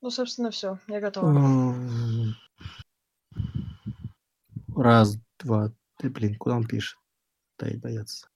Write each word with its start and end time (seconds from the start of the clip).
Ну, 0.00 0.10
собственно, 0.10 0.52
все, 0.52 0.78
я 0.86 1.00
готова. 1.00 1.84
Раз, 4.76 5.18
два, 5.40 5.72
ты, 5.98 6.08
блин, 6.08 6.36
куда 6.36 6.54
он 6.54 6.66
пишет? 6.66 6.98
Да 7.58 7.68
и 7.68 7.76
боятся. 7.76 8.28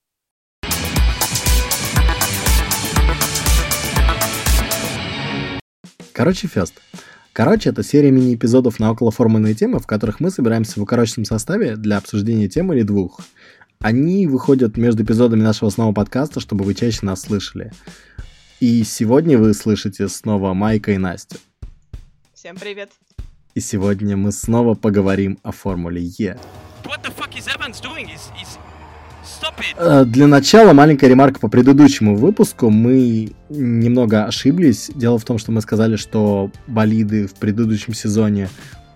Короче, 6.13 6.49
Фест. 6.49 6.75
Короче, 7.33 7.71
это 7.71 7.85
серия 7.85 8.11
мини-эпизодов 8.11 8.81
на 8.81 8.91
околоформенные 8.91 9.55
темы, 9.55 9.79
в 9.79 9.87
которых 9.87 10.19
мы 10.19 10.31
собираемся 10.31 10.81
в 10.81 10.83
укороченном 10.83 11.25
составе 11.25 11.77
для 11.77 11.99
обсуждения 11.99 12.49
темы 12.49 12.75
или 12.75 12.83
двух. 12.83 13.21
Они 13.79 14.27
выходят 14.27 14.77
между 14.77 15.05
эпизодами 15.05 15.43
нашего 15.43 15.69
основного 15.69 15.95
подкаста, 15.95 16.41
чтобы 16.41 16.65
вы 16.65 16.75
чаще 16.75 17.07
нас 17.07 17.23
слышали. 17.23 17.73
И 18.59 18.83
сегодня 18.83 19.39
вы 19.39 19.55
слышите 19.55 20.09
снова 20.09 20.55
Майка 20.55 20.93
и 20.93 20.99
Настю. 20.99 21.39
Всем 22.43 22.57
привет. 22.57 22.91
И 23.55 23.61
сегодня 23.61 24.17
мы 24.17 24.33
снова 24.33 24.75
поговорим 24.75 25.39
о 25.45 25.53
Формуле 25.53 26.03
Е. 26.03 26.37
Э, 29.77 30.05
для 30.05 30.27
начала 30.27 30.73
маленькая 30.73 31.07
ремарка 31.07 31.39
по 31.39 31.47
предыдущему 31.47 32.17
выпуску. 32.17 32.69
Мы 32.69 33.31
немного 33.49 34.25
ошиблись. 34.25 34.91
Дело 34.93 35.21
в 35.21 35.25
том, 35.25 35.39
что 35.39 35.53
мы 35.53 35.61
сказали, 35.61 35.95
что 35.95 36.51
болиды 36.67 37.29
в 37.29 37.35
предыдущем 37.35 37.95
сезоне 37.95 38.49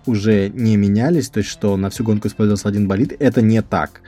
уже 0.05 0.49
не 0.49 0.75
менялись, 0.75 1.29
то 1.29 1.37
есть 1.37 1.49
что 1.49 1.77
на 1.77 1.89
всю 1.89 2.03
гонку 2.03 2.27
использовался 2.27 2.67
один 2.67 2.89
болид. 2.89 3.15
Это 3.17 3.41
не 3.41 3.61
так. 3.61 4.01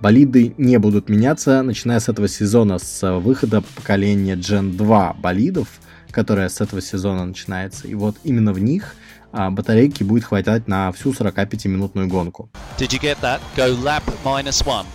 Болиды 0.00 0.54
не 0.56 0.78
будут 0.78 1.10
меняться, 1.10 1.60
начиная 1.60 2.00
с 2.00 2.08
этого 2.08 2.26
сезона, 2.26 2.78
с 2.78 3.18
выхода 3.18 3.60
поколения 3.60 4.36
Gen 4.36 4.78
2 4.78 5.12
болидов– 5.20 5.68
которая 6.10 6.48
с 6.48 6.60
этого 6.60 6.80
сезона 6.80 7.24
начинается. 7.24 7.86
И 7.88 7.94
вот 7.94 8.16
именно 8.24 8.52
в 8.52 8.58
них 8.58 8.94
а, 9.32 9.50
батарейки 9.50 10.02
будет 10.02 10.24
хватать 10.24 10.68
на 10.68 10.90
всю 10.92 11.12
45-минутную 11.12 12.06
гонку. 12.06 12.50
Did 12.78 12.90
you 12.90 13.00
get 13.00 13.18
that? 13.20 13.40
Go 13.56 13.76
lap 13.82 14.02
minus 14.24 14.64
one. 14.64 14.86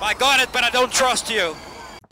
I 0.00 0.14
got 0.14 0.40
it, 0.40 0.48
but 0.52 0.62
I 0.62 0.70
don't 0.72 0.90
trust 0.90 1.30
you. 1.30 1.54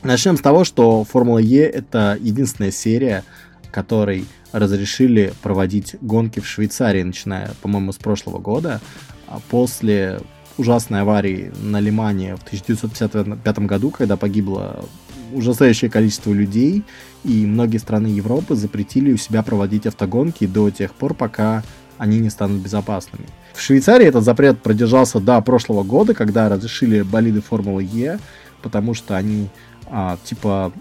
Начнем 0.03 0.37
с 0.37 0.41
того, 0.41 0.63
что 0.63 1.03
Формула 1.03 1.39
Е 1.39 1.63
это 1.63 2.17
единственная 2.19 2.71
серия, 2.71 3.23
которой 3.71 4.25
разрешили 4.51 5.33
проводить 5.41 5.95
гонки 6.01 6.39
в 6.39 6.47
Швейцарии, 6.47 7.03
начиная, 7.03 7.51
по-моему, 7.61 7.91
с 7.91 7.97
прошлого 7.97 8.37
года. 8.39 8.81
А 9.27 9.39
после 9.49 10.19
ужасной 10.57 11.01
аварии 11.01 11.51
на 11.57 11.79
Лимане 11.79 12.35
в 12.35 12.43
1955 12.43 13.59
году, 13.59 13.91
когда 13.91 14.15
погибло 14.15 14.85
ужасающее 15.33 15.89
количество 15.89 16.31
людей, 16.31 16.83
и 17.23 17.45
многие 17.45 17.77
страны 17.77 18.07
Европы 18.07 18.55
запретили 18.55 19.13
у 19.13 19.17
себя 19.17 19.43
проводить 19.43 19.85
автогонки 19.85 20.45
до 20.45 20.69
тех 20.69 20.93
пор, 20.93 21.13
пока 21.13 21.63
они 21.97 22.19
не 22.19 22.29
станут 22.29 22.61
безопасными. 22.61 23.25
В 23.53 23.61
Швейцарии 23.61 24.05
этот 24.05 24.23
запрет 24.23 24.61
продержался 24.61 25.19
до 25.19 25.39
прошлого 25.41 25.83
года, 25.83 26.13
когда 26.13 26.49
разрешили 26.49 27.01
болиды 27.01 27.41
Формулы 27.41 27.83
Е, 27.83 28.19
потому 28.61 28.93
что 28.93 29.15
они 29.15 29.49
а, 29.87 30.17
типа 30.23 30.73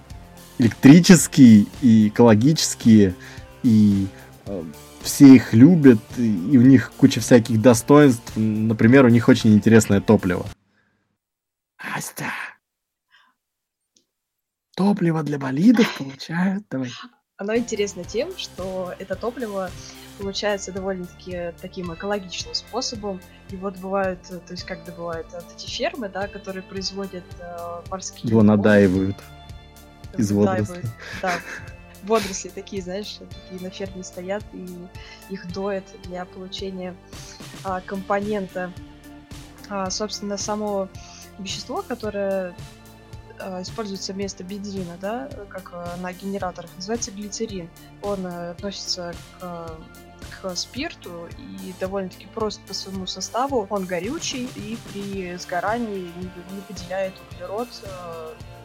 электрические 0.58 1.66
и 1.82 2.08
экологические, 2.08 3.14
и 3.62 4.06
а, 4.46 4.64
все 5.02 5.34
их 5.34 5.52
любят, 5.52 6.00
и 6.16 6.56
у 6.58 6.62
них 6.62 6.92
куча 6.96 7.20
всяких 7.20 7.60
достоинств. 7.60 8.32
Например, 8.36 9.04
у 9.04 9.08
них 9.08 9.28
очень 9.28 9.54
интересное 9.54 10.00
топливо. 10.00 10.46
Астя! 11.78 12.26
Топливо 14.76 15.22
для 15.22 15.38
болидов 15.38 15.98
получают. 15.98 16.64
Давай. 16.70 16.90
Оно 17.36 17.56
интересно 17.56 18.04
тем, 18.04 18.36
что 18.36 18.94
это 18.98 19.16
топливо 19.16 19.70
получается 20.18 20.72
довольно-таки 20.72 21.52
таким 21.60 21.92
экологичным 21.92 22.54
способом. 22.54 23.20
И 23.50 23.56
вот 23.56 23.76
бывают, 23.78 24.22
то 24.22 24.52
есть 24.52 24.64
как 24.64 24.84
добывают 24.84 25.26
вот 25.32 25.44
эти 25.56 25.68
фермы, 25.68 26.08
да, 26.08 26.28
которые 26.28 26.62
производят 26.62 27.24
э, 27.40 27.82
морские... 27.90 28.30
Его 28.30 28.42
надаивают 28.42 29.16
из 30.16 30.30
водорослей. 30.30 30.84
Да, 31.20 31.34
водоросли 32.04 32.48
такие, 32.48 32.82
знаешь, 32.82 33.18
такие 33.18 33.60
на 33.60 33.70
ферме 33.70 34.04
стоят 34.04 34.44
и 34.52 34.66
их 35.30 35.52
доят 35.52 35.84
для 36.04 36.24
получения 36.24 36.94
а, 37.64 37.80
компонента. 37.80 38.72
А, 39.68 39.90
собственно, 39.90 40.36
само 40.36 40.88
вещество, 41.38 41.82
которое 41.82 42.54
используется 43.62 44.12
вместо 44.12 44.44
бензина, 44.44 44.96
да, 45.00 45.28
как 45.48 45.72
э, 45.72 45.96
на 46.00 46.12
генераторах, 46.12 46.70
называется 46.76 47.10
глицерин. 47.10 47.68
Он 48.02 48.26
э, 48.26 48.50
относится 48.50 49.14
к 49.40 49.78
к 50.40 50.56
спирту 50.56 51.28
и 51.38 51.74
довольно-таки 51.80 52.26
прост 52.26 52.60
по 52.66 52.74
своему 52.74 53.06
составу. 53.06 53.66
Он 53.70 53.84
горючий 53.84 54.48
и 54.56 54.76
при 54.90 55.36
сгорании 55.36 56.10
не, 56.16 56.30
выделяет 56.68 57.14
углерод, 57.30 57.68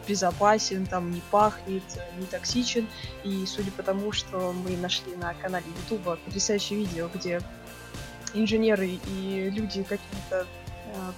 безопасен, 0.08 0.86
там 0.86 1.10
не 1.10 1.22
пахнет, 1.30 1.82
не 2.18 2.26
токсичен. 2.26 2.86
И 3.24 3.44
судя 3.46 3.70
по 3.72 3.82
тому, 3.82 4.12
что 4.12 4.52
мы 4.52 4.76
нашли 4.76 5.14
на 5.16 5.34
канале 5.34 5.66
YouTube 5.82 6.18
потрясающее 6.24 6.78
видео, 6.80 7.08
где 7.14 7.40
инженеры 8.34 8.98
и 9.06 9.50
люди 9.50 9.82
какие-то 9.82 10.46
Э, 10.69 10.69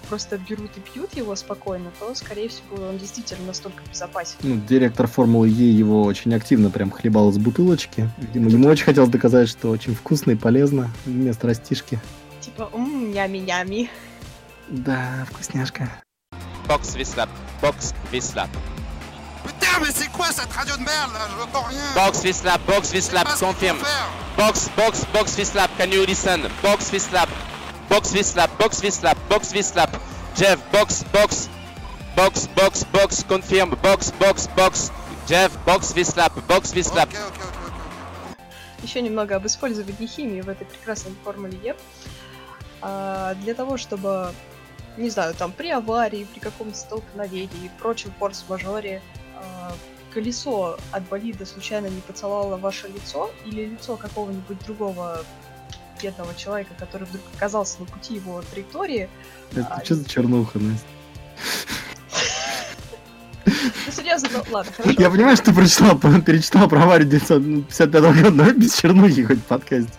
просто 0.09 0.39
берут 0.39 0.71
и 0.77 0.81
пьют 0.81 1.15
его 1.15 1.35
спокойно, 1.37 1.91
то, 1.99 2.15
скорее 2.15 2.49
всего, 2.49 2.89
он 2.89 2.99
действительно 2.99 3.47
настолько 3.47 3.83
безопасен. 3.91 4.35
Ну, 4.43 4.61
директор 4.69 5.07
Формулы 5.07 5.49
Е 5.49 5.71
его 5.71 6.03
очень 6.03 6.35
активно 6.35 6.71
прям 6.71 6.91
хлебал 6.91 7.31
из 7.31 7.39
бутылочки. 7.39 8.11
Видимо, 8.19 8.51
ему 8.51 8.69
очень 8.69 8.85
хотелось 8.85 9.11
доказать, 9.11 9.49
что 9.49 9.71
очень 9.71 9.95
вкусно 9.95 10.33
и 10.33 10.37
полезно 10.37 10.91
вместо 11.05 11.47
растишки. 11.47 11.99
Типа, 12.41 12.71
ммм, 12.73 13.13
нями-нями. 13.13 13.89
Да, 14.69 15.27
вкусняшка. 15.31 15.91
Бокс 16.69 16.95
Вислап, 16.95 17.29
бокс 17.61 17.93
Вислап. 18.11 18.49
Putain, 19.45 19.81
mais 19.81 19.91
c'est 19.91 20.11
quoi 20.13 20.31
cette 20.31 20.53
radio 20.53 20.77
de 20.77 20.83
merde 20.83 21.11
là 21.15 21.27
Je 21.29 21.35
vois 21.37 21.67
rien. 21.69 21.83
Box 21.97 22.23
Vislap, 22.23 22.61
Box 22.67 22.93
Vislap, 22.93 23.29
confirme. 23.41 23.79
Box, 24.37 24.71
box, 24.77 25.05
box 25.13 25.37
Vislap, 25.37 25.69
can 25.77 25.91
you 25.91 26.07
listen? 26.07 26.43
Box 26.63 26.91
Vislap, 26.93 27.29
Box 27.93 28.11
Vislap, 28.15 28.49
box 28.57 28.81
Vislap, 28.81 29.19
box 29.29 29.53
Vislap. 29.53 29.91
Jeff, 30.35 30.59
box, 30.73 31.05
box. 31.13 31.51
Box, 32.17 32.47
box, 32.57 32.85
box, 32.85 33.23
confirm. 33.23 33.69
Box, 33.83 34.11
box, 34.13 34.47
box. 34.57 34.91
Jeff, 35.29 35.53
box 35.67 35.93
Vislap, 35.93 36.33
box 36.49 36.73
Vislap. 36.73 37.11
Okay, 37.11 37.19
okay, 37.19 37.43
okay, 37.43 38.83
Еще 38.83 39.03
немного 39.03 39.37
об 39.37 39.47
использовании 39.47 40.07
химии 40.07 40.41
в 40.41 40.49
этой 40.49 40.67
прекрасной 40.67 41.13
формуле 41.23 41.59
Е. 41.63 41.77
А, 42.81 43.35
для 43.35 43.53
того, 43.53 43.77
чтобы, 43.77 44.33
не 44.97 45.11
знаю, 45.11 45.35
там 45.35 45.53
при 45.53 45.69
аварии, 45.69 46.27
при 46.33 46.41
каком-то 46.41 46.79
столкновении, 46.79 47.71
прочем 47.79 48.11
форс-мажоре, 48.19 49.03
а, 49.37 49.75
колесо 50.15 50.79
от 50.93 51.03
болида 51.11 51.45
случайно 51.45 51.89
не 51.89 52.01
поцеловало 52.01 52.57
ваше 52.57 52.89
лицо 52.89 53.31
или 53.45 53.67
лицо 53.67 53.99
какого-нибудь 53.99 54.65
другого 54.65 55.27
бедного 56.03 56.35
человека, 56.35 56.71
который 56.79 57.05
вдруг 57.05 57.23
оказался 57.37 57.81
на 57.81 57.87
пути 57.87 58.15
его 58.15 58.43
траектории. 58.53 59.09
Это 59.53 59.67
а, 59.71 59.85
что 59.85 59.95
за 59.95 60.09
чернуха, 60.09 60.59
Настя? 60.59 60.87
Ну, 63.45 63.93
серьезно, 63.93 64.29
ну 64.33 64.43
ладно, 64.51 64.73
хорошо. 64.73 65.01
Я 65.01 65.11
понимаю, 65.11 65.37
что 65.37 65.47
ты 65.47 65.55
прочитал, 65.55 65.99
перечитал 65.99 66.69
про 66.69 66.83
аварию 66.83 67.09
1955 67.09 68.03
года, 68.03 68.31
но 68.31 68.53
без 68.53 68.75
чернухи 68.75 69.25
хоть 69.25 69.39
в 69.39 69.43
подкасте. 69.43 69.93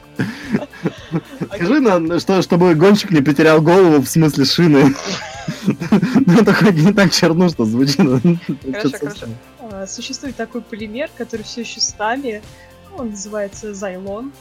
Скажи 1.56 1.80
нам, 1.80 2.20
что, 2.20 2.42
чтобы 2.42 2.76
гонщик 2.76 3.12
не 3.12 3.22
потерял 3.22 3.62
голову 3.62 4.02
в 4.02 4.08
смысле 4.08 4.46
шины. 4.46 4.96
Ну, 5.66 6.44
такой 6.46 6.74
не 6.74 6.94
так 6.94 7.12
черну, 7.12 7.50
что 7.50 7.66
звучит. 7.66 7.98
Хорошо, 7.98 8.98
хорошо. 8.98 9.28
А, 9.60 9.88
существует 9.88 10.36
такой 10.36 10.62
полимер, 10.62 11.10
который 11.18 11.42
все 11.42 11.62
еще 11.62 11.82
с 11.82 11.98
нами, 11.98 12.42
он 12.98 13.12
называется 13.12 13.74
Зайлон, 13.74 14.32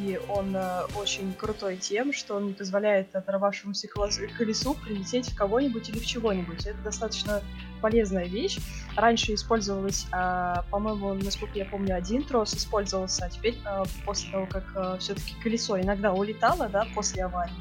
и 0.00 0.20
он 0.28 0.54
э, 0.54 0.82
очень 0.94 1.32
крутой 1.34 1.76
тем, 1.76 2.12
что 2.12 2.36
он 2.36 2.48
не 2.48 2.52
позволяет 2.52 3.14
оторвавшемуся 3.14 3.88
колесу 3.88 4.74
прилететь 4.74 5.30
в 5.30 5.36
кого-нибудь 5.36 5.88
или 5.88 5.98
в 5.98 6.06
чего-нибудь. 6.06 6.66
Это 6.66 6.78
достаточно 6.82 7.42
полезная 7.80 8.26
вещь. 8.26 8.58
Раньше 8.96 9.34
использовалась, 9.34 10.06
э, 10.12 10.54
по-моему, 10.70 11.14
насколько 11.14 11.58
я 11.58 11.64
помню, 11.64 11.96
один 11.96 12.22
трос 12.22 12.54
использовался, 12.54 13.26
а 13.26 13.30
теперь 13.30 13.58
э, 13.64 13.84
после 14.04 14.30
того, 14.30 14.46
как 14.46 14.64
э, 14.74 14.96
все-таки 15.00 15.34
колесо 15.42 15.80
иногда 15.80 16.12
улетало, 16.12 16.68
да, 16.68 16.86
после 16.94 17.24
аварии, 17.24 17.52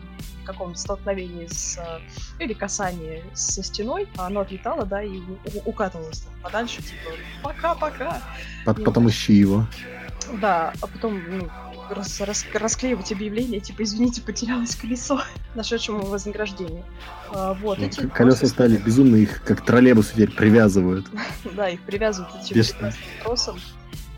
в 0.42 0.46
каком-то 0.46 0.78
столкновении 0.78 1.48
с 1.48 1.78
э, 1.78 2.44
или 2.44 2.54
касании 2.54 3.24
со 3.34 3.64
стеной, 3.64 4.08
а 4.18 4.28
оно 4.28 4.42
отлетало, 4.42 4.86
да, 4.86 5.02
и 5.02 5.22
укатывалось 5.66 6.22
там 6.22 6.34
подальше, 6.42 6.82
типа 6.82 7.12
пока-пока. 7.44 8.22
Потом 8.66 9.10
ищи 9.10 9.34
его. 9.34 9.66
Да, 10.40 10.74
а 10.82 10.88
потом 10.88 11.22
ну, 11.30 11.50
рас, 11.90 12.22
рас, 12.22 12.46
расклеивать 12.54 13.12
объявление, 13.12 13.60
типа, 13.60 13.84
извините, 13.84 14.22
потерялось 14.22 14.76
колесо 14.76 15.22
нашедшему 15.56 16.06
вознаграждение. 16.06 16.84
А, 17.34 17.54
вот, 17.54 17.80
ну, 17.80 17.86
эти 17.86 18.08
колеса 18.08 18.40
просто... 18.40 18.48
стали 18.48 18.78
безумно, 18.78 19.16
их 19.18 19.44
как 19.44 19.66
троллейбусы 19.66 20.14
теперь 20.14 20.32
привязывают. 20.32 21.08
Да, 21.56 21.70
их 21.70 21.82
привязывают 21.82 22.34
этим 22.44 22.64
тросом. 23.24 23.60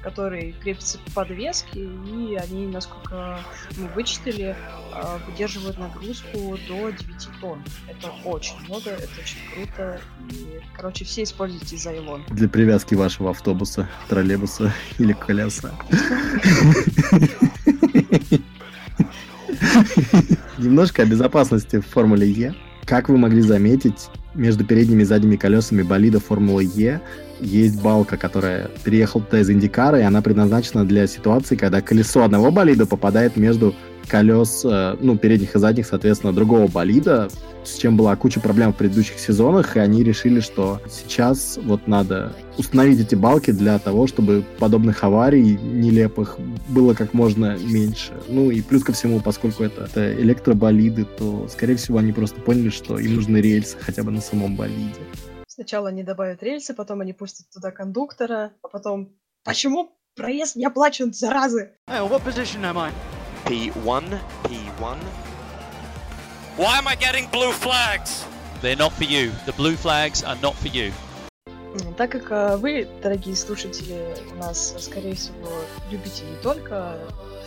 Который 0.04 0.54
крепится 0.62 0.98
к 0.98 1.12
подвеске, 1.14 1.80
и 1.80 2.36
они, 2.36 2.68
насколько 2.68 3.40
мы 3.78 3.88
вычислили, 3.90 4.56
а, 4.92 5.20
выдерживают 5.26 5.80
нагрузку 5.80 6.58
до 6.68 6.90
9 6.90 7.30
тонн. 7.40 7.64
Это 7.88 8.12
очень 8.26 8.60
много, 8.68 8.90
это 8.90 9.10
очень 9.20 9.38
круто. 9.54 10.02
И, 10.32 10.60
короче, 10.76 11.06
все 11.06 11.24
используйте 11.24 11.78
Зайлон. 11.78 12.26
Для 12.30 12.50
привязки 12.50 12.96
вашего 12.96 13.30
автобуса, 13.32 13.88
троллейбуса 14.10 14.74
или 15.00 15.14
колеса. 15.14 15.72
Немножко 20.58 21.04
о 21.04 21.06
безопасности 21.06 21.80
в 21.80 21.88
Формуле 21.88 22.30
Е. 22.30 22.54
Как 22.86 23.08
вы 23.08 23.18
могли 23.18 23.42
заметить, 23.42 24.10
между 24.36 24.66
передними 24.66 25.04
и 25.04 25.06
задними 25.06 25.36
колесами 25.36 25.84
болида 25.84 26.20
Формулы 26.20 26.70
Е 26.76 27.02
есть 27.44 27.82
балка, 27.82 28.18
которая 28.18 28.70
переехала 28.84 29.24
туда 29.24 29.42
из 29.42 29.50
Индикара, 29.50 30.00
и 30.00 30.04
она 30.04 30.22
предназначена 30.22 30.86
для 30.86 31.08
ситуации, 31.08 31.56
когда 31.56 31.82
колесо 31.82 32.24
одного 32.24 32.52
болида 32.52 32.86
попадает 32.86 33.38
между 33.38 33.76
колес, 34.08 34.64
э, 34.66 34.96
ну, 35.00 35.18
передних 35.18 35.56
и 35.56 35.60
задних, 35.60 35.86
соответственно, 35.88 36.34
другого 36.34 36.68
болида, 36.68 37.30
с 37.64 37.78
чем 37.78 37.96
была 37.96 38.16
куча 38.16 38.40
проблем 38.40 38.74
в 38.74 38.76
предыдущих 38.76 39.20
сезонах, 39.20 39.78
и 39.78 39.80
они 39.80 40.04
решили, 40.04 40.40
что 40.40 40.82
сейчас 40.90 41.58
вот 41.64 41.88
надо 41.88 42.34
установить 42.58 43.00
эти 43.00 43.16
балки 43.16 43.52
для 43.52 43.80
того, 43.80 44.08
чтобы 44.08 44.44
подобных 44.60 45.04
аварий 45.04 45.58
нелепых 45.58 46.38
было 46.68 46.94
как 46.94 47.14
можно 47.14 47.58
меньше. 47.58 48.12
Ну 48.28 48.52
и 48.52 48.62
плюс 48.62 48.84
ко 48.84 48.92
всему, 48.92 49.22
поскольку 49.22 49.64
это, 49.64 49.86
это 49.86 50.14
электроболиды, 50.22 51.06
то, 51.06 51.48
скорее 51.50 51.76
всего, 51.76 52.00
они 52.00 52.12
просто 52.12 52.40
поняли, 52.42 52.70
что 52.70 53.00
им 53.00 53.16
нужны 53.16 53.38
рельсы 53.38 53.78
хотя 53.80 54.04
бы 54.04 54.12
на 54.12 54.22
самом 54.22 54.56
болиде. 54.56 55.00
Сначала 55.54 55.90
они 55.90 56.02
добавят 56.02 56.42
рельсы, 56.42 56.74
потом 56.74 57.02
они 57.02 57.14
пустят 57.14 57.48
туда 57.52 57.70
кондуктора, 57.70 58.54
а 58.64 58.68
потом 58.70 59.14
почему 59.44 59.96
проезд 60.16 60.56
не 60.56 60.66
оплачен, 60.66 61.14
заразы? 61.14 61.76
Hey, 61.88 62.02
what 62.10 62.24
position 62.24 62.64
am 62.66 62.80
I? 62.80 62.92
P1, 63.46 64.20
P1. 64.46 64.98
Why 66.58 66.80
am 66.80 66.88
I 66.88 66.96
getting 66.96 67.30
blue 67.30 67.52
flags? 67.52 68.26
They're 68.64 68.76
not 68.76 68.94
for 68.94 69.04
you. 69.04 69.32
The 69.46 69.54
blue 69.54 69.76
flags 69.76 70.24
are 70.24 70.38
not 70.42 70.56
for 70.56 70.70
you. 70.70 70.92
Так 71.98 72.10
как 72.14 72.32
э, 72.32 72.58
вы, 72.58 72.88
дорогие 73.04 73.36
слушатели, 73.36 74.16
у 74.32 74.36
нас, 74.38 74.74
скорее 74.80 75.14
всего, 75.14 75.52
любите 75.92 76.24
не 76.24 76.38
только 76.42 76.98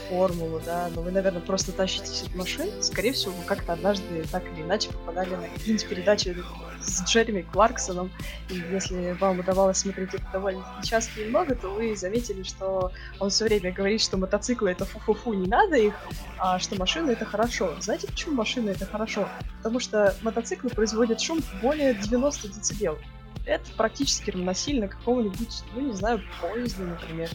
формулу, 0.08 0.60
да, 0.64 0.88
но 0.94 1.02
вы, 1.02 1.10
наверное, 1.10 1.40
просто 1.40 1.72
тащитесь 1.72 2.22
от 2.22 2.34
машин, 2.34 2.82
скорее 2.82 3.12
всего, 3.12 3.32
вы 3.32 3.44
как-то 3.44 3.72
однажды 3.72 4.24
так 4.30 4.44
или 4.52 4.62
иначе 4.62 4.90
попадали 4.90 5.34
на 5.34 5.48
какие-нибудь 5.48 5.88
передачи 5.88 6.36
с 6.80 7.02
Джереми 7.04 7.42
Кларксоном, 7.42 8.10
и 8.50 8.54
если 8.72 9.12
вам 9.20 9.40
удавалось 9.40 9.78
смотреть 9.78 10.14
это 10.14 10.24
довольно 10.32 10.64
часто 10.82 11.20
и 11.20 11.28
много, 11.28 11.54
то 11.54 11.68
вы 11.70 11.96
заметили, 11.96 12.42
что 12.42 12.92
он 13.18 13.30
все 13.30 13.44
время 13.44 13.72
говорит, 13.72 14.00
что 14.00 14.16
мотоциклы 14.16 14.70
это 14.70 14.84
фу-фу-фу, 14.84 15.34
не 15.34 15.46
надо 15.46 15.76
их, 15.76 15.94
а 16.38 16.58
что 16.58 16.76
машины 16.76 17.10
это 17.12 17.24
хорошо. 17.24 17.74
Знаете, 17.80 18.06
почему 18.06 18.36
машины 18.36 18.70
это 18.70 18.86
хорошо? 18.86 19.28
Потому 19.58 19.80
что 19.80 20.14
мотоциклы 20.22 20.70
производят 20.70 21.20
шум 21.20 21.42
более 21.60 21.94
90 21.94 22.48
дБ. 22.48 22.98
Это 23.46 23.64
практически 23.76 24.30
равносильно 24.30 24.88
какому-нибудь, 24.88 25.62
ну, 25.74 25.80
не 25.80 25.92
знаю, 25.92 26.20
поезду, 26.40 26.84
например. 26.84 27.30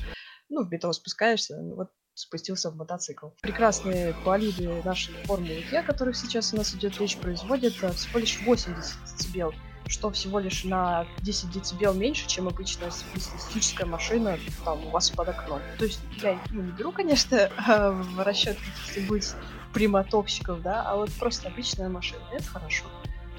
Ну, 0.50 0.66
в 0.66 0.72
метро 0.72 0.92
спускаешься, 0.92 1.58
вот 1.62 1.90
спустился 2.14 2.72
в 2.72 2.76
мотоцикл. 2.76 3.28
Прекрасные 3.42 4.14
болиды 4.26 4.82
нашей 4.84 5.14
формулы 5.26 5.64
Е, 5.72 5.80
о 5.80 5.84
которых 5.84 6.16
сейчас 6.16 6.54
у 6.54 6.58
нас 6.58 6.74
идет 6.76 7.00
речь, 7.00 7.18
производят 7.18 7.74
э, 7.82 7.92
всего 7.94 8.20
лишь 8.20 8.42
80 8.46 8.96
дБ, 9.20 9.56
что 9.88 10.12
всего 10.12 10.40
лишь 10.40 10.64
на 10.64 11.06
10 11.22 11.50
дБ 11.52 11.96
меньше, 11.96 12.28
чем 12.28 12.48
обычная 12.48 12.92
статистическая 12.92 13.86
машина 13.86 14.38
там 14.64 14.86
у 14.86 14.90
вас 14.90 15.10
под 15.10 15.30
окном. 15.30 15.60
То 15.78 15.86
есть 15.86 16.00
я 16.22 16.40
ну, 16.52 16.62
не 16.62 16.72
беру, 16.72 16.92
конечно, 16.92 17.50
в 17.68 18.24
расчет 18.24 18.58
каких-нибудь 18.58 19.28
приматовщиков, 19.74 20.62
да, 20.62 20.84
а 20.84 20.98
вот 20.98 21.12
просто 21.14 21.48
обычная 21.48 21.90
машина. 21.90 22.22
Это 22.34 22.46
хорошо. 22.46 22.86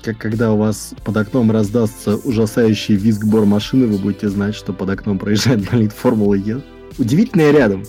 Как 0.02 0.18
когда 0.18 0.52
у 0.52 0.56
вас 0.56 0.94
под 1.04 1.16
окном 1.16 1.52
раздастся 1.52 2.16
ужасающий 2.16 2.96
визг 2.96 3.24
бор 3.24 3.44
машины, 3.44 3.86
вы 3.86 3.98
будете 3.98 4.28
знать, 4.28 4.54
что 4.54 4.72
под 4.72 4.90
окном 4.90 5.18
проезжает 5.18 5.64
болид 5.70 5.92
Формулы 5.92 6.38
Е. 6.38 6.60
Удивительное 6.98 7.52
рядом. 7.52 7.84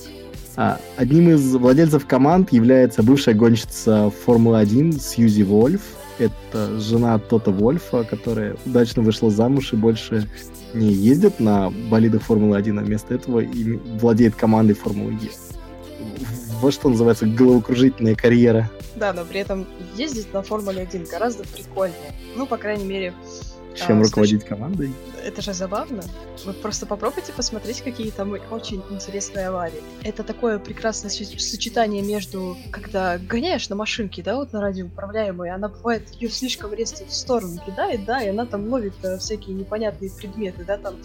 А, 0.56 0.80
одним 0.98 1.30
из 1.30 1.56
владельцев 1.56 2.06
команд 2.06 2.52
является 2.52 3.02
бывшая 3.02 3.34
гонщица 3.34 4.12
Формулы-1 4.26 5.00
Сьюзи 5.00 5.44
Вольф. 5.44 5.82
Это 6.20 6.80
жена 6.80 7.18
Тота 7.18 7.50
Вольфа, 7.50 8.04
которая 8.04 8.56
удачно 8.66 9.02
вышла 9.02 9.32
замуж 9.32 9.74
и 9.74 9.76
больше 9.76 10.30
не 10.74 10.92
ездит 10.92 11.40
на 11.40 11.72
болидах 11.90 12.22
Формулы-1, 12.24 12.80
а 12.80 12.84
вместо 12.84 13.16
этого 13.16 13.40
и 13.40 13.78
владеет 14.00 14.36
командой 14.36 14.74
Формулы 14.74 15.14
Е. 15.14 15.32
Вот 16.62 16.74
что 16.74 16.90
называется 16.90 17.26
головокружительная 17.26 18.16
карьера. 18.16 18.70
Да, 18.96 19.12
но 19.12 19.26
при 19.26 19.40
этом 19.40 19.66
ездить 19.98 20.32
на 20.34 20.44
Формуле 20.44 20.84
1 20.84 21.06
гораздо 21.12 21.44
прикольнее. 21.44 22.14
Ну, 22.36 22.46
по 22.46 22.58
крайней 22.58 22.86
мере, 22.86 23.14
чем 23.76 24.00
а, 24.00 24.04
руководить 24.04 24.42
точки... 24.42 24.50
командой? 24.50 24.94
Это 25.24 25.42
же 25.42 25.54
забавно. 25.54 26.04
Вы 26.46 26.54
просто 26.54 26.86
попробуйте 26.86 27.32
посмотреть, 27.32 27.82
какие 27.82 28.12
там 28.12 28.36
очень 28.52 28.84
интересные 28.90 29.48
аварии. 29.48 29.82
Это 30.04 30.24
такое 30.24 30.60
прекрасное 30.60 31.10
сочетание 31.10 32.02
между, 32.02 32.58
когда 32.72 33.18
гоняешь 33.18 33.70
на 33.70 33.76
машинке, 33.76 34.22
да, 34.22 34.36
вот 34.36 34.52
на 34.52 34.62
радиоуправляемой, 34.62 35.52
она 35.52 35.70
бывает, 35.70 36.10
ее 36.20 36.30
слишком 36.30 36.74
резко 36.74 37.06
в 37.06 37.14
сторону 37.14 37.60
кидает, 37.66 38.06
да, 38.06 38.22
и 38.22 38.30
она 38.30 38.46
там 38.46 38.68
ловит 38.68 38.94
э, 39.04 39.18
всякие 39.18 39.56
непонятные 39.56 40.12
предметы, 40.12 40.66
да, 40.66 40.78
там 40.78 40.96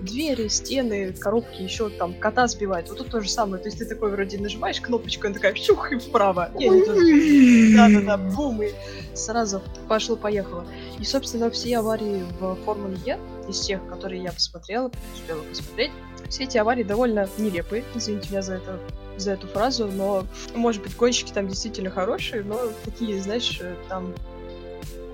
двери, 0.00 0.48
стены, 0.48 1.12
коробки, 1.12 1.62
еще 1.62 1.88
там 1.88 2.14
кота 2.14 2.48
сбивает. 2.48 2.88
Вот 2.88 2.98
тут 2.98 3.10
то 3.10 3.20
же 3.20 3.28
самое. 3.28 3.62
То 3.62 3.68
есть 3.68 3.78
ты 3.78 3.84
такой 3.84 4.10
вроде 4.10 4.38
нажимаешь 4.38 4.80
кнопочку, 4.80 5.26
она 5.26 5.34
такая 5.34 5.54
щух 5.54 5.92
и 5.92 5.98
вправо. 5.98 6.50
Да-да-да, 6.54 8.16
бум, 8.16 8.62
и 8.62 8.72
сразу 9.14 9.62
пошло-поехало. 9.88 10.66
И, 10.98 11.04
собственно, 11.04 11.50
все 11.50 11.78
аварии 11.78 12.24
в 12.40 12.56
Формуле 12.64 12.98
Е, 13.04 13.18
из 13.48 13.60
тех, 13.60 13.86
которые 13.88 14.22
я 14.22 14.32
посмотрела, 14.32 14.90
успела 15.14 15.42
посмотреть, 15.42 15.92
все 16.28 16.44
эти 16.44 16.58
аварии 16.58 16.82
довольно 16.82 17.28
нелепые, 17.38 17.84
извините 17.94 18.30
меня 18.30 18.42
за 18.42 18.54
это 18.54 18.78
за 19.16 19.32
эту 19.32 19.48
фразу, 19.48 19.86
но, 19.88 20.26
может 20.54 20.82
быть, 20.82 20.96
гонщики 20.96 21.32
там 21.32 21.48
действительно 21.48 21.90
хорошие, 21.90 22.44
но 22.44 22.60
такие, 22.84 23.20
знаешь, 23.20 23.60
там 23.88 24.14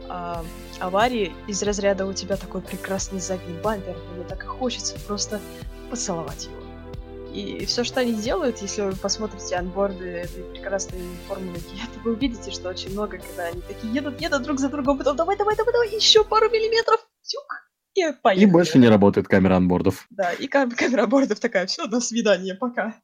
а, 0.09 0.45
аварии 0.79 1.33
из 1.47 1.63
разряда 1.63 2.05
у 2.07 2.13
тебя 2.13 2.37
такой 2.37 2.61
прекрасный 2.61 3.21
задний 3.21 3.59
бампер, 3.63 3.97
мне 4.15 4.25
так 4.25 4.45
и 4.45 4.47
хочется 4.47 4.97
просто 5.07 5.41
поцеловать 5.91 6.47
его. 6.47 6.64
И 7.35 7.67
все, 7.67 7.83
что 7.83 8.01
они 8.01 8.15
делают, 8.15 8.59
если 8.59 8.83
вы 8.83 8.93
посмотрите 8.93 9.57
анборды 9.57 10.05
этой 10.05 10.45
прекрасной 10.45 11.01
формулы 11.27 11.59
то 11.95 12.01
вы 12.05 12.13
увидите, 12.13 12.53
что 12.53 12.69
очень 12.69 12.93
много, 12.93 13.19
когда 13.19 13.47
они 13.47 13.61
такие 13.63 13.93
едут, 13.93 14.21
едут 14.21 14.43
друг 14.43 14.61
за 14.61 14.69
другом, 14.69 14.99
потом 14.99 15.17
давай, 15.17 15.37
давай, 15.37 15.57
давай, 15.57 15.73
давай, 15.73 15.95
еще 15.95 16.23
пару 16.23 16.49
миллиметров, 16.49 17.01
тюк, 17.23 17.69
и 17.95 18.13
поехали. 18.23 18.49
И 18.49 18.51
больше 18.51 18.79
не 18.79 18.89
работает 18.89 19.27
камера 19.27 19.57
анбордов. 19.57 20.07
Да, 20.11 20.33
и 20.33 20.47
кам- 20.47 20.71
камера 20.71 21.03
анбордов 21.03 21.41
такая, 21.41 21.67
все, 21.67 21.87
до 21.87 22.01
свидания, 22.01 22.55
пока. 22.55 22.95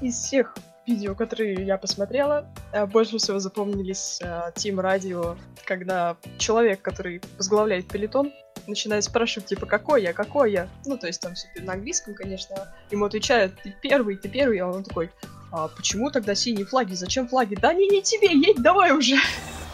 Из 0.00 0.14
всех 0.14 0.54
видео, 0.86 1.16
которые 1.16 1.66
я 1.66 1.76
посмотрела, 1.76 2.48
э, 2.72 2.86
больше 2.86 3.18
всего 3.18 3.40
запомнились 3.40 4.20
Тим 4.54 4.78
uh, 4.78 4.82
Радио, 4.82 5.36
когда 5.64 6.16
человек, 6.38 6.80
который 6.80 7.20
возглавляет 7.36 7.88
пелетон, 7.88 8.32
начинает 8.68 9.04
спрашивать, 9.04 9.48
типа, 9.48 9.66
какой 9.66 10.02
я, 10.02 10.12
какой 10.12 10.52
я? 10.52 10.68
Ну, 10.86 10.96
то 10.96 11.06
есть 11.06 11.20
там 11.20 11.34
все 11.34 11.48
на 11.56 11.74
английском, 11.74 12.14
конечно. 12.14 12.72
Ему 12.90 13.04
отвечают, 13.04 13.60
ты 13.62 13.74
первый, 13.80 14.16
ты 14.16 14.28
первый, 14.28 14.58
а 14.58 14.68
он 14.68 14.84
такой, 14.84 15.10
а 15.52 15.68
почему 15.68 16.10
тогда 16.10 16.34
синие 16.34 16.66
флаги? 16.66 16.94
Зачем 16.94 17.28
флаги? 17.28 17.56
Да 17.56 17.72
не, 17.72 17.88
не 17.88 18.02
тебе, 18.02 18.28
едь 18.32 18.62
давай 18.62 18.92
уже. 18.92 19.16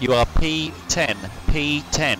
You 0.00 0.10
are 0.10 0.28
P10, 0.36 1.16
P10. 1.48 2.18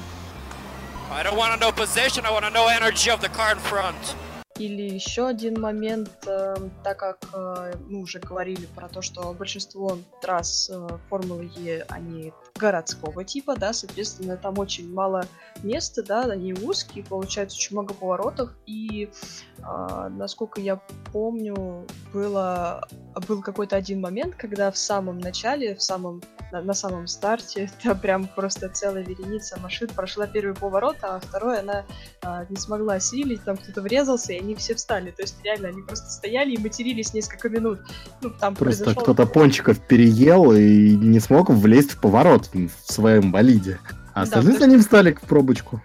I 1.10 1.22
don't 1.22 1.36
want 1.36 1.52
to 1.54 1.60
know 1.60 1.72
position, 1.72 2.26
I 2.26 2.30
want 2.30 2.44
to 2.44 2.50
know 2.50 2.68
energy 2.68 3.10
of 3.10 3.20
the 3.20 3.28
car 3.28 3.52
in 3.52 3.58
front. 3.58 4.16
Или 4.58 4.82
еще 4.82 5.26
один 5.26 5.60
момент, 5.60 6.10
э, 6.26 6.56
так 6.82 6.98
как 6.98 7.18
э, 7.34 7.74
мы 7.88 8.00
уже 8.00 8.18
говорили 8.20 8.66
про 8.74 8.88
то, 8.88 9.02
что 9.02 9.34
большинство 9.34 9.98
трасс 10.22 10.70
э, 10.72 10.88
Формулы 11.10 11.50
Е, 11.56 11.84
они 11.88 12.32
городского 12.54 13.22
типа, 13.22 13.56
да, 13.56 13.74
соответственно, 13.74 14.36
там 14.38 14.58
очень 14.58 14.92
мало 14.92 15.26
места, 15.62 16.02
да, 16.02 16.22
они 16.22 16.54
узкие, 16.54 17.04
получается 17.04 17.58
очень 17.58 17.76
много 17.76 17.92
поворотов, 17.92 18.50
и 18.64 19.10
э, 19.58 20.08
насколько 20.10 20.60
я 20.60 20.80
помню, 21.12 21.86
было, 22.14 22.88
был 23.28 23.42
какой-то 23.42 23.76
один 23.76 24.00
момент, 24.00 24.36
когда 24.36 24.70
в 24.70 24.78
самом 24.78 25.18
начале, 25.18 25.74
в 25.74 25.82
самом 25.82 26.22
на, 26.56 26.62
на 26.62 26.74
самом 26.74 27.06
старте. 27.06 27.70
Это 27.80 27.94
прям 27.94 28.26
просто 28.26 28.68
целая 28.68 29.04
вереница 29.04 29.58
машин 29.60 29.88
прошла 29.88 30.26
первый 30.26 30.54
поворот, 30.54 30.96
а 31.02 31.20
второй 31.20 31.60
она 31.60 31.84
а, 32.22 32.46
не 32.48 32.56
смогла 32.56 32.94
осилить, 32.94 33.42
там 33.44 33.56
кто-то 33.56 33.82
врезался, 33.82 34.32
и 34.32 34.38
они 34.38 34.54
все 34.54 34.74
встали. 34.74 35.10
То 35.10 35.22
есть 35.22 35.36
реально 35.44 35.68
они 35.68 35.82
просто 35.82 36.10
стояли 36.10 36.52
и 36.52 36.58
матерились 36.58 37.14
несколько 37.14 37.48
минут. 37.48 37.80
Ну, 38.22 38.30
там 38.30 38.54
просто 38.54 38.84
произошел... 38.84 39.02
кто-то 39.02 39.26
пончиков 39.26 39.80
переел 39.80 40.52
и 40.52 40.96
не 40.96 41.20
смог 41.20 41.50
влезть 41.50 41.92
в 41.92 42.00
поворот 42.00 42.50
в 42.52 42.92
своем 42.92 43.32
болиде. 43.32 43.78
А 44.14 44.22
остальные 44.22 44.54
да, 44.54 44.58
за 44.60 44.66
ним 44.66 44.80
встали 44.80 45.12
в 45.12 45.20
пробочку. 45.20 45.82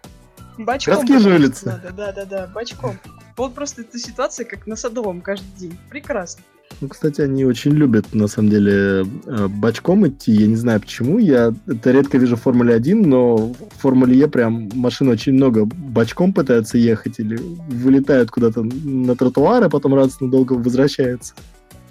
Бочком. 0.57 0.93
Городские 0.93 1.19
же 1.19 1.33
улицы. 1.33 1.65
Надо, 1.65 1.91
да, 1.91 2.11
да, 2.11 2.25
да, 2.25 2.47
бочком. 2.47 2.99
Вот 3.37 3.55
просто 3.55 3.81
эта 3.81 3.97
ситуация, 3.97 4.45
как 4.45 4.67
на 4.67 4.75
Садовом 4.75 5.21
каждый 5.21 5.51
день. 5.57 5.77
Прекрасно. 5.89 6.43
Ну, 6.79 6.87
кстати, 6.87 7.21
они 7.21 7.45
очень 7.45 7.71
любят, 7.71 8.13
на 8.13 8.27
самом 8.27 8.49
деле, 8.49 9.05
э, 9.25 9.47
бочком 9.47 10.07
идти. 10.07 10.31
Я 10.31 10.47
не 10.47 10.55
знаю 10.55 10.79
почему. 10.79 11.19
Я 11.19 11.53
это 11.67 11.91
редко 11.91 12.17
вижу 12.17 12.35
в 12.35 12.41
Формуле 12.41 12.73
1, 12.73 13.01
но 13.01 13.37
в 13.37 13.55
Формуле 13.77 14.17
Е 14.17 14.27
прям 14.27 14.69
машин 14.73 15.09
очень 15.09 15.33
много 15.33 15.65
бочком 15.65 16.33
пытаются 16.33 16.77
ехать 16.77 17.19
или 17.19 17.39
вылетают 17.67 18.31
куда-то 18.31 18.63
на 18.63 19.15
тротуар, 19.15 19.63
а 19.63 19.69
потом 19.69 19.93
радостно 19.93 20.29
долго 20.29 20.53
возвращаются. 20.53 21.33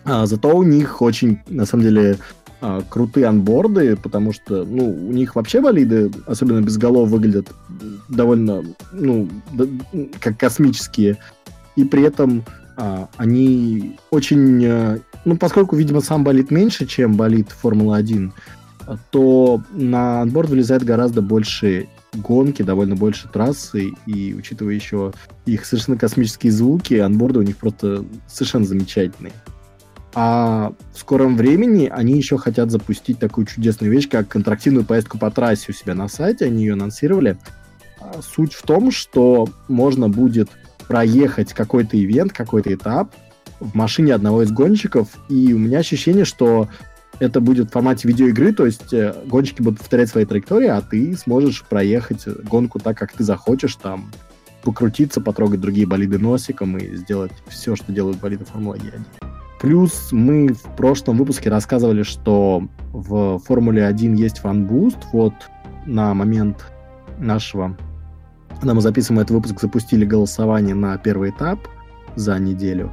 А, 0.04 0.26
зато 0.26 0.56
у 0.56 0.62
них 0.62 1.02
очень, 1.02 1.40
на 1.48 1.66
самом 1.66 1.84
деле, 1.84 2.16
а, 2.62 2.82
крутые 2.88 3.26
анборды, 3.26 3.96
потому 3.96 4.32
что, 4.32 4.64
ну, 4.64 4.90
у 4.90 5.12
них 5.12 5.36
вообще 5.36 5.60
болиды, 5.60 6.10
особенно 6.26 6.60
без 6.60 6.78
голов, 6.78 7.08
выглядят 7.08 7.46
довольно, 8.08 8.64
ну, 8.92 9.28
как 10.20 10.38
космические. 10.38 11.18
И 11.76 11.84
при 11.84 12.02
этом 12.02 12.44
они 13.16 13.98
очень... 14.10 14.64
А, 14.66 14.98
ну, 15.24 15.36
поскольку, 15.36 15.76
видимо, 15.76 16.00
сам 16.00 16.24
болит 16.24 16.50
меньше, 16.50 16.86
чем 16.86 17.14
болит 17.14 17.48
Формула-1, 17.50 18.32
то 19.10 19.62
на 19.72 20.22
анборд 20.22 20.50
вылезает 20.50 20.84
гораздо 20.84 21.22
больше 21.22 21.88
гонки, 22.14 22.62
довольно 22.62 22.96
больше 22.96 23.28
трассы, 23.28 23.92
и 24.06 24.34
учитывая 24.34 24.74
еще 24.74 25.12
их 25.46 25.64
совершенно 25.64 25.96
космические 25.96 26.52
звуки, 26.52 26.94
анборды 26.94 27.38
у 27.38 27.42
них 27.42 27.56
просто 27.56 28.04
совершенно 28.26 28.64
замечательные. 28.64 29.32
А 30.12 30.72
в 30.92 30.98
скором 30.98 31.36
времени 31.36 31.86
они 31.86 32.14
еще 32.14 32.36
хотят 32.36 32.70
запустить 32.70 33.20
такую 33.20 33.46
чудесную 33.46 33.92
вещь, 33.92 34.08
как 34.08 34.34
интерактивную 34.36 34.84
поездку 34.84 35.18
по 35.18 35.30
трассе 35.30 35.66
у 35.68 35.72
себя 35.72 35.94
на 35.94 36.08
сайте, 36.08 36.46
они 36.46 36.64
ее 36.64 36.72
анонсировали. 36.72 37.38
А, 38.00 38.20
суть 38.22 38.54
в 38.54 38.62
том, 38.62 38.90
что 38.90 39.48
можно 39.68 40.08
будет 40.08 40.50
проехать 40.90 41.52
какой-то 41.52 41.96
ивент, 41.96 42.32
какой-то 42.32 42.74
этап 42.74 43.14
в 43.60 43.76
машине 43.76 44.12
одного 44.12 44.42
из 44.42 44.50
гонщиков, 44.50 45.06
и 45.28 45.54
у 45.54 45.58
меня 45.58 45.78
ощущение, 45.78 46.24
что 46.24 46.68
это 47.20 47.40
будет 47.40 47.68
в 47.68 47.72
формате 47.72 48.08
видеоигры, 48.08 48.52
то 48.52 48.66
есть 48.66 48.92
э, 48.92 49.14
гонщики 49.24 49.62
будут 49.62 49.78
повторять 49.78 50.08
свои 50.08 50.24
траектории, 50.24 50.66
а 50.66 50.80
ты 50.80 51.16
сможешь 51.16 51.62
проехать 51.62 52.26
гонку 52.26 52.80
так, 52.80 52.98
как 52.98 53.12
ты 53.12 53.22
захочешь, 53.22 53.76
там, 53.76 54.10
покрутиться, 54.64 55.20
потрогать 55.20 55.60
другие 55.60 55.86
болиды 55.86 56.18
носиком 56.18 56.76
и 56.76 56.96
сделать 56.96 57.30
все, 57.46 57.76
что 57.76 57.92
делают 57.92 58.18
болиды 58.18 58.44
Формулы 58.44 58.78
Е1. 58.78 59.30
Плюс 59.60 60.08
мы 60.10 60.48
в 60.48 60.76
прошлом 60.76 61.18
выпуске 61.18 61.50
рассказывали, 61.50 62.02
что 62.02 62.66
в 62.92 63.38
Формуле 63.38 63.86
1 63.86 64.14
есть 64.14 64.40
fan 64.40 64.60
boost. 64.60 64.98
Вот 65.12 65.34
на 65.86 66.14
момент 66.14 66.66
нашего 67.20 67.76
когда 68.58 68.74
мы 68.74 68.80
записываем 68.80 69.20
этот 69.20 69.32
выпуск, 69.32 69.60
запустили 69.60 70.04
голосование 70.04 70.74
на 70.74 70.96
первый 70.98 71.30
этап 71.30 71.58
за 72.16 72.38
неделю. 72.38 72.92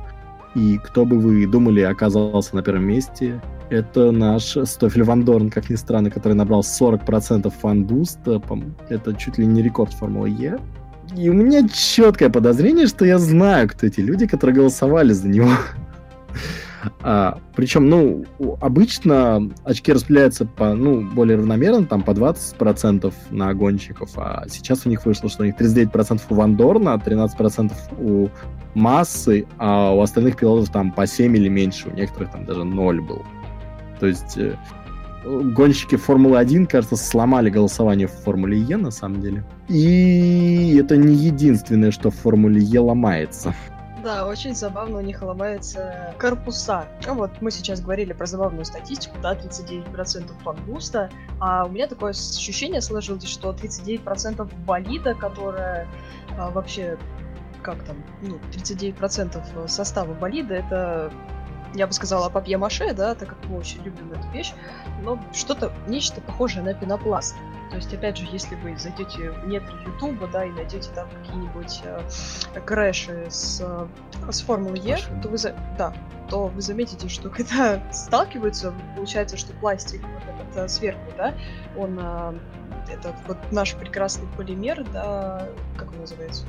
И 0.56 0.78
кто 0.78 1.06
бы 1.06 1.20
вы 1.20 1.46
думали 1.46 1.82
оказался 1.82 2.56
на 2.56 2.64
первом 2.64 2.86
месте, 2.86 3.42
это 3.70 4.12
наш 4.12 4.58
Стофель 4.64 5.04
Вандорн, 5.04 5.50
как 5.50 5.70
ни 5.70 5.76
странно, 5.76 6.10
который 6.10 6.34
набрал 6.34 6.62
40% 6.62 7.54
fan 7.62 7.86
boost 7.86 8.26
а. 8.26 8.42
Это 8.90 9.14
чуть 9.14 9.38
ли 9.38 9.46
не 9.46 9.62
рекорд 9.62 9.94
Формулы 9.94 10.30
Е. 10.30 10.58
И 11.16 11.30
у 11.30 11.34
меня 11.34 11.68
четкое 11.68 12.30
подозрение, 12.30 12.88
что 12.88 13.06
я 13.06 13.20
знаю, 13.20 13.70
кто 13.70 13.86
эти 13.86 14.00
люди, 14.00 14.26
которые 14.28 14.56
голосовали 14.56 15.14
за 15.14 15.28
него. 15.28 15.50
А, 17.02 17.40
причем, 17.56 17.90
ну, 17.90 18.26
обычно 18.62 19.52
очки 19.64 19.92
распределяются 19.92 20.46
по, 20.46 20.74
ну, 20.74 21.02
более 21.02 21.38
равномерно, 21.38 21.86
там, 21.86 22.04
по 22.04 22.12
20% 22.12 23.14
на 23.32 23.54
гонщиков, 23.54 24.12
а 24.18 24.46
сейчас 24.50 24.86
у 24.86 24.90
них 24.90 25.06
вышло, 25.06 25.30
что 25.30 25.44
у 25.44 25.46
них 25.46 25.56
39% 25.56 26.22
у 26.30 26.36
Вандорна, 26.36 27.02
13% 27.04 27.72
у 28.00 28.30
Массы, 28.74 29.48
а 29.58 29.94
у 29.94 30.02
остальных 30.02 30.38
пилотов 30.38 30.70
там 30.70 30.92
по 30.92 31.08
7 31.08 31.36
или 31.36 31.48
меньше, 31.48 31.90
у 31.90 31.96
некоторых 31.96 32.32
там 32.32 32.46
даже 32.46 32.64
0 32.64 33.02
был. 33.02 33.24
То 34.00 34.06
есть 34.06 34.38
э, 34.38 34.56
гонщики 35.26 35.96
Формулы-1, 35.96 36.68
кажется, 36.68 36.96
сломали 36.96 37.50
голосование 37.50 38.08
в 38.08 38.12
Формуле 38.12 38.60
Е, 38.60 38.78
на 38.78 38.92
самом 38.92 39.22
деле. 39.22 39.44
И 39.68 40.78
это 40.80 40.96
не 40.98 41.16
единственное, 41.16 41.92
что 41.92 42.12
в 42.12 42.16
Формуле 42.16 42.62
Е 42.62 42.80
ломается. 42.80 43.56
Да, 44.08 44.26
очень 44.26 44.56
забавно 44.56 45.00
у 45.00 45.02
них 45.02 45.22
ломаются 45.22 46.16
корпуса. 46.18 46.88
Ну 47.06 47.16
вот, 47.16 47.42
мы 47.42 47.52
сейчас 47.52 47.82
говорили 47.82 48.14
про 48.14 48.26
забавную 48.26 48.64
статистику, 48.64 49.18
да, 49.22 49.34
39% 49.34 50.32
фангуста, 50.44 51.10
а 51.42 51.66
у 51.66 51.70
меня 51.70 51.88
такое 51.88 52.12
ощущение 52.12 52.80
сложилось, 52.80 53.28
что 53.28 53.52
39% 53.52 54.50
болида, 54.64 55.14
которая 55.14 55.90
а, 56.38 56.52
вообще, 56.52 56.98
как 57.62 57.84
там, 57.84 57.98
ну, 58.22 58.40
39% 58.54 59.68
состава 59.68 60.14
болида, 60.14 60.54
это 60.56 61.12
я 61.78 61.88
бы 61.88 61.94
сказала, 61.94 62.30
папье-маше, 62.30 62.94
да, 62.94 63.16
так 63.16 63.30
как 63.30 63.46
мы 63.46 63.60
очень 63.60 63.82
любим 63.84 64.12
эту 64.12 64.28
вещь, 64.30 64.54
но 65.04 65.20
что-то, 65.34 65.72
нечто 65.88 66.22
похожее 66.22 66.64
на 66.64 66.74
пенопласт. 66.74 67.36
То 67.70 67.76
есть, 67.76 67.94
опять 67.94 68.18
же, 68.18 68.26
если 68.32 68.56
вы 68.56 68.78
зайдете 68.78 69.32
в 69.32 69.48
недр 69.48 69.74
Ютуба, 69.86 70.28
да, 70.28 70.46
и 70.46 70.50
найдете 70.50 70.90
там 70.96 71.08
какие-нибудь 71.10 71.82
э, 71.84 72.60
крэши 72.62 73.28
с, 73.30 73.62
э, 73.62 74.32
с 74.32 74.42
Формулы 74.42 74.78
Е, 74.78 74.98
то 75.22 75.30
вы, 75.30 75.38
за... 75.38 75.54
да, 75.78 75.94
то 76.30 76.48
вы 76.48 76.62
заметите, 76.62 77.10
что 77.10 77.30
когда 77.30 77.82
сталкиваются, 77.92 78.74
получается, 78.96 79.38
что 79.38 79.54
пластик 79.54 80.02
вот 80.02 80.24
этот 80.24 80.58
э, 80.58 80.68
сверху, 80.70 81.12
да, 81.18 81.34
он 81.78 82.00
э, 82.02 82.40
этот 82.90 83.16
вот 83.28 83.38
наш 83.52 83.76
прекрасный 83.76 84.28
полимер, 84.38 84.86
да, 84.94 85.48
как 85.78 85.92
он 85.92 86.00
называется? 86.00 86.46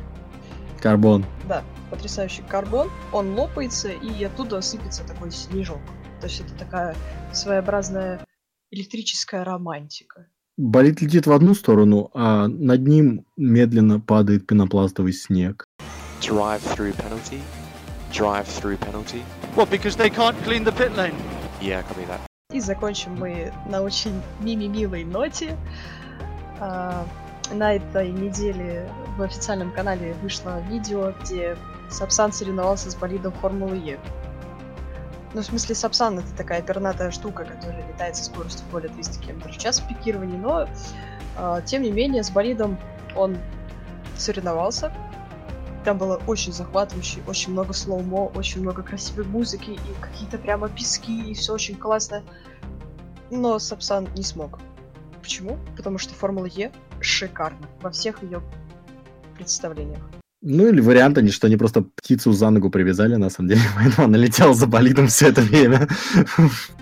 Карбон. 0.81 1.25
Да, 1.49 1.63
потрясающий 1.91 2.43
карбон. 2.43 2.91
Он 3.13 3.35
лопается, 3.35 3.89
и 3.89 4.25
оттуда 4.25 4.61
сыпется 4.61 5.05
такой 5.05 5.31
снежок. 5.31 5.81
То 6.21 6.27
есть 6.27 6.41
это 6.41 6.55
такая 6.55 6.97
своеобразная 7.33 8.25
электрическая 8.71 9.45
романтика. 9.45 10.27
Болит 10.57 11.01
летит 11.01 11.27
в 11.27 11.33
одну 11.33 11.55
сторону, 11.55 12.11
а 12.15 12.49
над 12.49 12.87
ним 12.87 13.25
медленно 13.37 14.01
падает 14.01 14.47
пенопластовый 14.47 15.13
снег. 15.13 15.65
Drive-through 16.21 16.97
penalty. 16.97 17.41
Drive-through 18.13 18.79
penalty. 18.79 19.23
What, 19.55 19.71
because 19.71 19.97
they 19.97 20.11
can't 20.11 20.37
clean 20.45 20.65
the 20.65 20.73
pit 20.73 20.97
lane? 20.97 21.15
Yeah, 21.61 21.83
copy 21.83 22.05
that. 22.09 22.21
И 22.53 22.61
закончим 22.61 23.15
мы 23.15 23.53
на 23.69 23.83
очень 23.83 24.21
мими-милой 24.41 25.05
ноте. 25.05 25.57
На 27.53 27.75
этой 27.75 28.11
неделе 28.11 28.91
в 29.17 29.23
официальном 29.23 29.73
канале 29.73 30.13
вышло 30.23 30.61
видео, 30.69 31.15
где 31.23 31.57
Сапсан 31.89 32.33
соревновался 32.33 32.91
с 32.91 32.95
болидом 32.95 33.33
Формулы 33.33 33.77
Е. 33.77 33.99
Ну, 35.35 35.41
в 35.41 35.45
смысле, 35.45 35.75
Сапсан 35.75 36.19
это 36.19 36.35
такая 36.37 36.63
пернатая 36.63 37.11
штука, 37.11 37.45
которая 37.45 37.87
летает 37.89 38.17
со 38.17 38.25
скоростью 38.25 38.67
более 38.71 38.91
200 38.91 39.25
км 39.25 39.51
в 39.51 39.59
час 39.59 39.81
в 39.81 39.89
пикировании, 39.89 40.37
но, 40.37 40.69
э, 41.37 41.63
тем 41.65 41.83
не 41.83 41.91
менее, 41.91 42.23
с 42.23 42.31
болидом 42.31 42.79
он 43.17 43.39
соревновался. 44.17 44.93
Там 45.85 45.97
было 45.97 46.21
очень 46.27 46.53
захватывающе, 46.53 47.21
очень 47.27 47.53
много 47.53 47.73
слоумо, 47.73 48.27
очень 48.35 48.61
много 48.61 48.83
красивой 48.83 49.25
музыки 49.25 49.71
и 49.71 50.03
какие-то 50.03 50.37
прямо 50.37 50.69
пески, 50.69 51.31
и 51.31 51.35
все 51.35 51.55
очень 51.55 51.77
классно. 51.77 52.23
Но 53.31 53.59
Сапсан 53.59 54.09
не 54.15 54.23
смог. 54.23 54.59
Почему? 55.23 55.59
Потому 55.77 55.99
что 55.99 56.15
Формула 56.15 56.47
Е 56.47 56.73
шикарна 57.01 57.69
во 57.81 57.91
всех 57.91 58.23
ее 58.23 58.43
представлениях. 59.37 60.03
Ну 60.41 60.69
или 60.69 60.81
вариант, 60.81 61.19
они, 61.19 61.33
что 61.33 61.49
они 61.49 61.57
просто 61.57 61.83
птицу 61.83 62.33
за 62.33 62.51
ногу 62.51 62.71
привязали, 62.71 63.17
на 63.17 63.29
самом 63.29 63.49
деле, 63.49 63.61
поэтому 63.77 64.07
она 64.07 64.19
летела 64.19 64.55
за 64.55 64.69
болидом 64.69 65.09
все 65.09 65.29
это 65.29 65.41
время. 65.41 65.89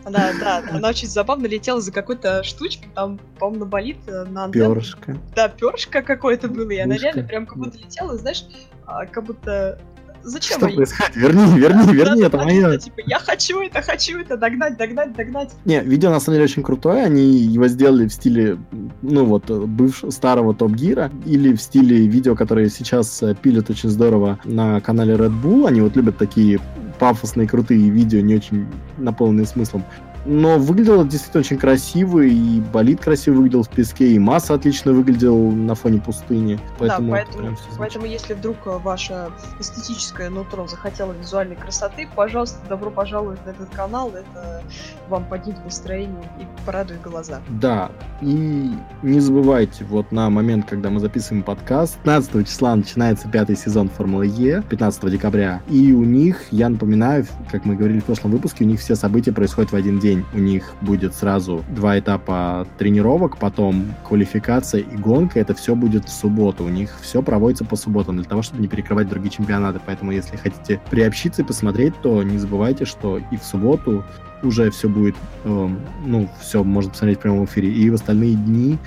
Да, 0.05 0.33
да, 0.39 0.63
она 0.71 0.91
очень 0.91 1.09
забавно 1.09 1.47
летела 1.47 1.81
за 1.81 1.91
какой-то 1.91 2.43
штучкой, 2.43 2.91
там, 2.95 3.19
по-моему, 3.39 3.65
на 3.65 3.71
болид, 3.71 3.97
э, 4.09 4.25
на 4.25 4.45
антенну. 4.45 4.75
Перышко. 4.75 5.17
Да, 5.35 5.49
перышко 5.49 6.03
какое-то 6.03 6.49
было, 6.49 6.71
и 6.71 6.79
она 6.79 6.97
реально 6.97 7.23
прям 7.23 7.47
как 7.47 7.57
будто 7.57 7.79
летела, 7.79 8.17
знаешь, 8.19 8.45
а, 8.85 9.07
как 9.07 9.25
будто 9.25 9.81
Зачем 10.26 10.59
Что 10.59 10.68
происходит? 10.68 11.14
Верни, 11.14 11.59
верни, 11.59 11.92
верни, 11.92 12.23
это 12.25 12.37
мое. 12.37 12.78
Типа, 12.78 13.00
я 13.06 13.21
хочу 13.21 13.61
это, 13.61 13.80
хочу 13.80 14.18
это, 14.18 14.37
догнать, 14.37 14.76
догнать, 14.76 15.14
догнать. 15.14 15.52
Не, 15.64 15.80
видео 15.83 16.11
на 16.11 16.18
самом 16.18 16.37
деле 16.37 16.45
очень 16.47 16.64
крутое. 16.64 17.04
Они 17.04 17.23
его 17.23 17.68
сделали 17.68 18.09
в 18.09 18.12
стиле, 18.12 18.59
ну 19.02 19.25
вот, 19.25 19.49
бывшего 19.49 20.11
старого 20.11 20.52
Топ 20.52 20.73
Гира, 20.73 21.12
или 21.25 21.54
в 21.54 21.62
стиле 21.62 22.09
видео, 22.09 22.35
которые 22.35 22.71
сейчас 22.71 23.23
э, 23.23 23.37
пилят 23.40 23.71
очень 23.71 23.88
здорово 23.88 24.40
на 24.45 24.80
канале 24.80 25.14
Red 25.14 25.40
Bull. 25.40 25.68
Они 25.68 25.80
вот 25.80 25.95
любят 25.95 26.18
такие 26.18 26.61
пафосные, 26.99 27.47
крутые 27.47 27.88
видео, 27.88 28.21
не 28.21 28.35
очень 28.35 28.66
наполненные 28.99 29.47
смыслом. 29.47 29.85
Но 30.26 30.59
выглядело 30.59 31.04
действительно 31.04 31.40
очень 31.40 31.59
красиво, 31.59 32.21
и 32.21 32.61
болит 32.61 33.00
красиво 33.00 33.37
выглядел 33.37 33.62
в 33.62 33.68
песке, 33.68 34.09
и 34.09 34.18
масса 34.18 34.54
отлично 34.54 34.92
выглядел 34.92 35.50
на 35.50 35.75
фоне 35.75 36.00
пустыни. 36.00 36.59
Поэтому 36.78 37.12
да, 37.12 37.25
поэтому, 37.25 37.56
поэтому 37.78 38.06
если 38.06 38.35
вдруг 38.35 38.56
э, 38.66 38.78
ваше 38.78 39.28
эстетическое 39.61 40.30
нутро 40.30 40.66
захотело 40.66 41.12
визуальной 41.12 41.56
красоты, 41.56 42.09
пожалуйста, 42.14 42.59
добро 42.68 42.90
пожаловать 42.90 43.45
на 43.47 43.50
этот 43.50 43.71
канал, 43.71 44.11
это 44.11 44.62
вам 45.09 45.25
поднимет 45.26 45.64
настроение 45.64 46.30
и 46.40 46.47
порадует 46.66 47.02
глаза. 47.02 47.40
Да, 47.49 47.90
и 48.21 48.71
не 49.02 49.21
забывайте, 49.21 49.85
вот 49.85 50.11
на 50.11 50.28
момент, 50.30 50.66
когда 50.68 50.90
мы 50.90 51.00
записываем 51.00 51.42
подкаст, 51.45 51.97
15 51.99 52.49
числа 52.49 52.75
начинается 52.75 53.28
пятый 53.28 53.56
сезон 53.56 53.88
Формулы 53.88 54.26
Е, 54.26 54.62
15 54.68 55.11
декабря, 55.11 55.62
и 55.68 55.92
у 55.92 56.04
них, 56.04 56.42
я 56.50 56.68
напоминаю, 56.68 57.26
как 57.50 57.64
мы 57.64 57.76
говорили 57.76 58.00
в 58.00 58.04
прошлом 58.04 58.33
выпуске, 58.33 58.64
у 58.64 58.66
них 58.66 58.80
все 58.80 58.97
события 58.97 59.33
происходят 59.33 59.73
в 59.73 59.76
один 59.76 60.00
день. 60.00 60.16
У 60.33 60.39
них 60.39 60.75
будет 60.81 61.15
сразу 61.15 61.65
два 61.69 61.99
этапа 61.99 62.67
тренировок, 62.79 63.39
потом 63.39 63.95
квалификация 64.07 64.81
и 64.81 64.97
гонка. 64.97 65.41
Это 65.41 65.55
все 65.55 65.75
будет 65.75 66.07
в 66.07 66.13
субботу. 66.13 66.65
У 66.65 66.69
них 66.69 66.97
все 67.01 67.23
проводится 67.23 67.65
по 67.65 67.77
субботам 67.77 68.17
для 68.17 68.25
того, 68.25 68.43
чтобы 68.43 68.63
не 68.63 68.69
перекрывать 68.69 69.09
другие 69.09 69.31
чемпионаты. 69.31 69.81
Поэтому, 69.85 70.13
если 70.13 70.37
хотите 70.37 70.81
приобщиться 70.91 71.43
и 71.43 71.45
посмотреть, 71.45 71.95
то 72.03 72.23
не 72.23 72.39
забывайте, 72.39 72.85
что 72.85 73.19
и 73.19 73.37
в 73.37 73.45
субботу 73.45 74.05
уже 74.43 74.71
все 74.71 74.89
будет, 74.89 75.17
э, 75.45 75.69
ну, 76.05 76.29
все 76.41 76.63
можно 76.63 76.91
посмотреть 76.91 77.19
в 77.19 77.23
прямом 77.23 77.45
эфире. 77.47 77.73
И 77.73 77.91
в 77.91 77.95
остальные 77.95 78.35
дни 78.35 78.79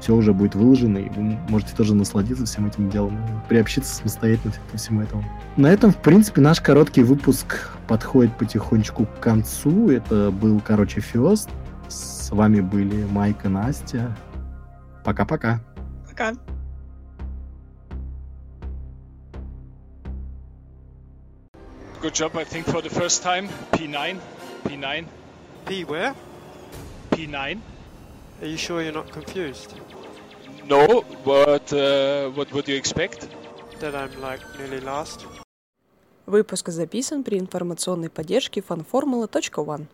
все 0.00 0.14
уже 0.14 0.32
будет 0.32 0.54
выложено, 0.54 0.98
и 0.98 1.08
вы 1.08 1.38
можете 1.48 1.74
тоже 1.74 1.94
насладиться 1.94 2.44
всем 2.46 2.66
этим 2.66 2.90
делом, 2.90 3.18
приобщиться 3.48 3.94
самостоятельно 3.94 4.52
ко 4.70 4.78
всему 4.78 5.02
этому. 5.02 5.24
На 5.56 5.66
этом, 5.68 5.92
в 5.92 5.96
принципе, 5.96 6.40
наш 6.40 6.60
короткий 6.60 7.02
выпуск 7.02 7.70
подходит 7.86 8.36
потихонечку 8.36 9.06
к 9.06 9.20
концу. 9.20 9.90
Это 9.90 10.30
был, 10.30 10.60
короче, 10.60 11.00
Фест. 11.00 11.50
С 11.88 12.30
вами 12.30 12.60
были 12.60 13.04
Майк 13.04 13.44
и 13.44 13.48
Настя. 13.48 14.16
Пока-пока. 15.04 15.60
Пока. 16.08 16.32
Good 22.00 22.14
job, 22.14 22.36
I 22.36 22.44
think, 22.44 22.66
for 22.66 22.80
the 22.80 22.90
first 22.90 23.24
time. 23.24 23.48
P9. 23.72 24.20
P9. 24.64 25.06
P 25.66 25.84
where? 25.84 26.14
P9. 27.10 27.58
Are 28.40 28.46
you 28.46 28.56
sure 28.56 28.82
you're 28.82 28.92
not 28.92 29.10
confused? 29.10 29.74
No, 30.68 31.02
but 31.24 31.72
uh, 31.72 32.30
what 32.30 32.52
would 32.52 32.68
you 32.68 32.76
expect? 32.76 33.26
That 33.80 33.94
I'm 33.94 34.14
like 34.20 34.42
nearly 34.58 34.80
last. 34.80 35.26
Выпуск 36.26 36.68
записан 36.68 37.24
при 37.24 37.38
информационной 37.38 38.10
поддержке 38.10 38.60
fanformula.one. 38.60 39.86